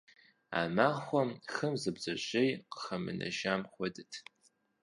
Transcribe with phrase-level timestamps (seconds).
[0.59, 4.13] А махуэм хым зы бдзэжьеи къыхэмынэжам хуэдэт.